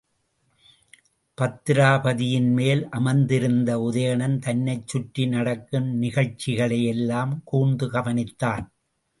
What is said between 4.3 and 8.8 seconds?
தன்னைச் சுற்றி நடக்கும் நிகழ்ச்சிகளையெல்லாம் கூர்ந்து கவனித்தான்.